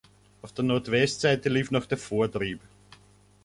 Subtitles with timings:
[0.41, 2.59] Auf der Nordwestseite lief noch der Vortrieb.